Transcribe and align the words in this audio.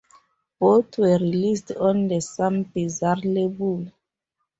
Both 0.59 0.97
were 0.97 1.19
released 1.19 1.73
on 1.73 2.07
the 2.07 2.21
Some 2.21 2.65
Bizzare 2.65 3.23
label. 3.23 3.91